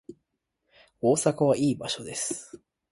[0.99, 2.59] 大阪はいい場所です